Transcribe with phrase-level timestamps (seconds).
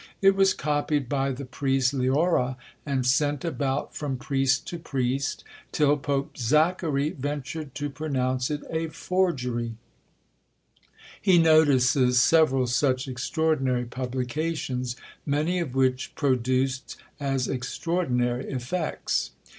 [0.19, 2.55] It was copied by the priest Leora,
[2.87, 8.87] and sent about from priest to priest, till Pope Zachary ventured to pronounce it a
[8.87, 9.75] forgery.
[11.21, 19.33] He notices several such extraordinary publications, many of which produced as extraordinary effects.